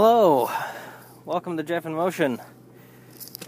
[0.00, 0.48] Hello,
[1.24, 2.40] welcome to Jeff in Motion.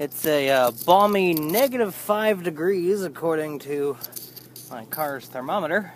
[0.01, 3.97] It's a uh, balmy negative five degrees according to
[4.69, 5.93] my car's thermometer.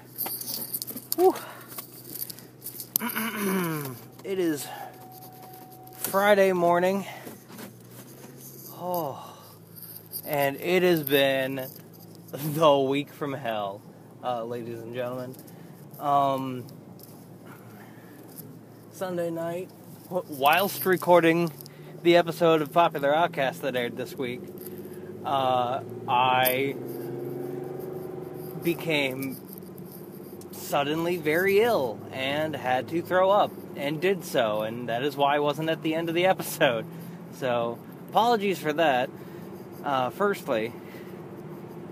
[4.23, 4.69] It is
[5.99, 7.05] Friday morning.
[8.75, 9.37] Oh,
[10.25, 11.67] and it has been
[12.31, 13.83] the week from hell,
[14.23, 15.35] uh, ladies and gentlemen.
[15.99, 16.65] Um,
[18.93, 19.69] Sunday night,
[20.15, 21.51] whilst recording
[22.05, 24.41] the episode of Popular Outcast that aired this week,
[25.25, 26.77] uh, I
[28.63, 29.41] became
[30.53, 35.35] suddenly very ill and had to throw up and did so, and that is why
[35.35, 36.87] I wasn't at the end of the episode.
[37.33, 39.11] So, apologies for that,
[39.83, 40.73] uh, firstly.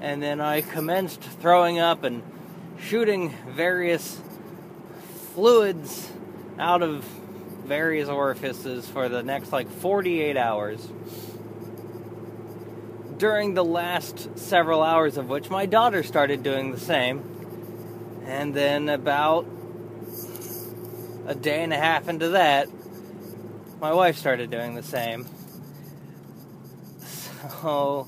[0.01, 2.23] And then I commenced throwing up and
[2.79, 4.20] shooting various
[5.34, 6.12] fluids
[6.59, 7.04] out of
[7.72, 10.86] various orifices for the next like 48 hours.
[13.16, 17.23] During the last several hours of which my daughter started doing the same.
[18.26, 19.46] And then about
[21.26, 22.68] a day and a half into that,
[23.80, 25.26] my wife started doing the same.
[27.62, 28.07] So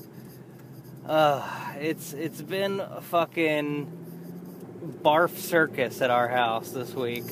[1.07, 7.25] uh, it's it's been a fucking barf circus at our house this week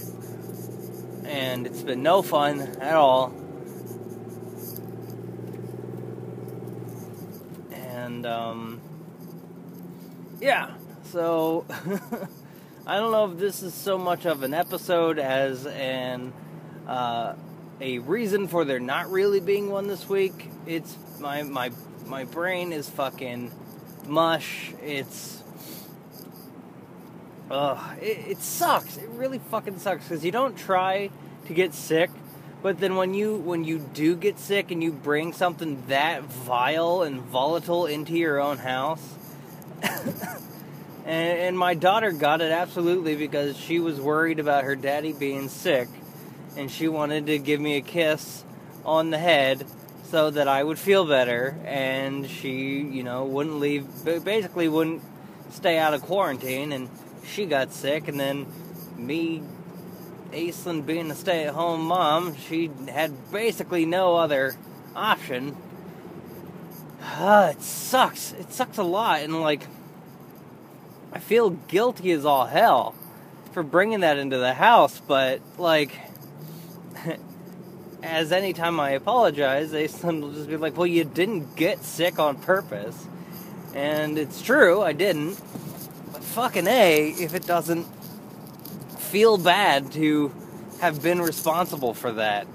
[1.25, 3.33] and it's been no fun at all.
[7.71, 8.81] And um,
[10.41, 10.71] yeah,
[11.05, 11.65] so
[12.87, 16.33] I don't know if this is so much of an episode as an
[16.87, 17.35] uh,
[17.79, 20.49] a reason for there not really being one this week.
[20.65, 21.71] It's my my
[22.05, 23.51] my brain is fucking
[24.07, 24.73] mush.
[24.81, 25.42] It's
[27.53, 28.97] Ugh, it, it sucks.
[28.97, 31.11] It really fucking sucks because you don't try
[31.45, 32.09] to get sick,
[32.63, 37.03] but then when you when you do get sick and you bring something that vile
[37.03, 39.07] and volatile into your own house,
[39.83, 45.47] and, and my daughter got it absolutely because she was worried about her daddy being
[45.47, 45.89] sick,
[46.57, 48.43] and she wanted to give me a kiss
[48.83, 49.63] on the head
[50.05, 55.03] so that I would feel better, and she, you know, wouldn't leave, basically wouldn't
[55.51, 56.89] stay out of quarantine, and
[57.25, 58.45] she got sick, and then
[58.97, 59.43] me,
[60.31, 64.55] Aislinn, being a stay at home mom, she had basically no other
[64.95, 65.55] option.
[67.01, 68.33] Uh, it sucks.
[68.33, 69.67] It sucks a lot, and like,
[71.11, 72.95] I feel guilty as all hell
[73.53, 75.91] for bringing that into the house, but like,
[78.03, 82.37] as anytime I apologize, Aislinn will just be like, well, you didn't get sick on
[82.37, 83.07] purpose.
[83.73, 85.39] And it's true, I didn't
[86.33, 87.83] fucking A if it doesn't
[88.97, 90.33] feel bad to
[90.81, 92.47] have been responsible for that.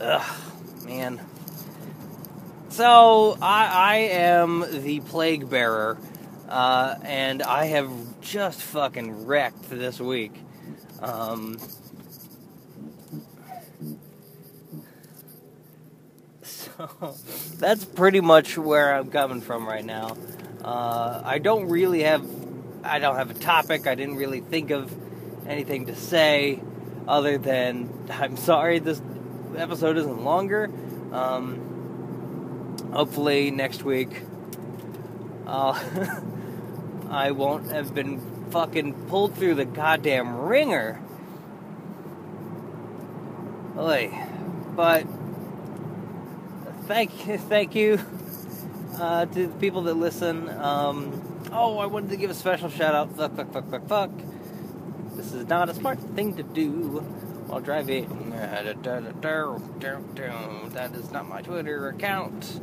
[0.00, 0.40] Ugh,
[0.86, 1.20] man.
[2.70, 5.98] So, I, I am the plague bearer,
[6.48, 7.90] uh, and I have
[8.22, 10.32] just fucking wrecked this week.
[11.02, 11.58] Um,
[16.42, 17.14] so,
[17.58, 20.16] that's pretty much where I'm coming from right now.
[20.62, 22.26] Uh, I don't really have,
[22.82, 23.86] I don't have a topic.
[23.86, 24.92] I didn't really think of
[25.46, 26.60] anything to say
[27.06, 29.00] other than I'm sorry this
[29.56, 30.70] episode isn't longer.
[31.12, 34.22] Um, hopefully next week,
[35.46, 35.82] uh,
[37.10, 38.20] I won't have been
[38.50, 41.00] fucking pulled through the goddamn ringer.
[43.78, 44.12] Oy.
[44.74, 45.06] But
[46.82, 47.12] thank
[47.48, 47.98] thank you
[49.00, 50.48] uh, to the people that listen.
[50.48, 53.16] Um, oh, I wanted to give a special shout out.
[53.16, 54.10] Fuck, fuck, fuck, fuck, fuck.
[55.14, 57.00] This is not a smart thing to do
[57.48, 58.30] while driving.
[60.74, 62.60] That is not my Twitter account.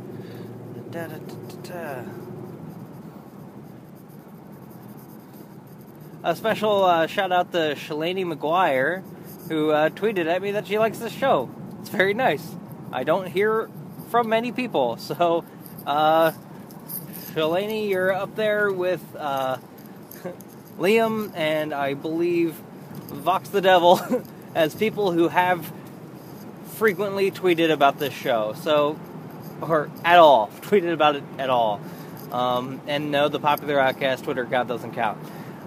[6.22, 9.02] A special uh, shout out to Shalani McGuire,
[9.48, 11.50] who uh, tweeted at me that she likes the show.
[11.80, 12.56] It's very nice.
[12.90, 13.68] I don't hear
[14.10, 15.44] from many people, so
[15.86, 16.32] uh,
[17.32, 19.58] Shalani, you're up there with uh,
[20.78, 22.54] Liam and I believe
[23.06, 24.00] Vox the Devil
[24.54, 25.72] as people who have
[26.74, 28.54] frequently tweeted about this show.
[28.54, 28.98] So,
[29.60, 31.80] or at all, tweeted about it at all.
[32.32, 35.18] Um, and no, the popular outcast Twitter account doesn't count.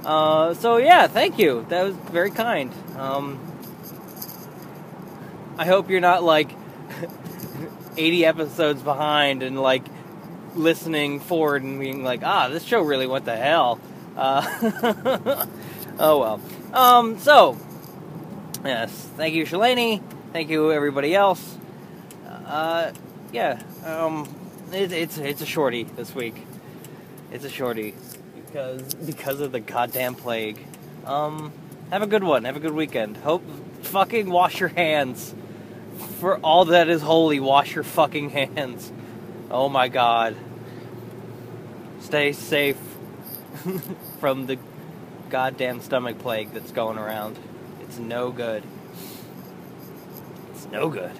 [0.04, 1.66] Uh, so yeah, thank you.
[1.70, 2.74] That was very kind.
[2.98, 3.40] Um,
[5.58, 6.52] I hope you're not like
[7.98, 9.84] 80 episodes behind and like
[10.56, 13.80] listening forward and being like, ah, this show really went to hell.
[14.16, 15.46] Uh,
[16.00, 16.42] oh well.
[16.74, 17.58] Um, so,
[18.64, 18.92] Yes.
[19.16, 20.02] Thank you, Shalani.
[20.34, 21.58] Thank you, everybody else.
[22.46, 22.92] Uh,
[23.32, 23.62] yeah.
[23.86, 24.28] Um,
[24.74, 26.36] it, it's it's a shorty this week.
[27.32, 27.96] It's a shorty
[28.36, 30.60] because because of the goddamn plague.
[31.06, 31.54] Um,
[31.90, 32.44] have a good one.
[32.44, 33.18] Have a good weekend.
[33.18, 33.44] Hope
[33.82, 35.34] fucking wash your hands.
[36.20, 38.92] For all that is holy, wash your fucking hands.
[39.52, 40.36] Oh my god.
[42.02, 42.78] Stay safe
[44.20, 44.60] from the
[45.30, 47.40] goddamn stomach plague that's going around.
[47.82, 48.64] It's no good.
[50.52, 51.18] It's no good.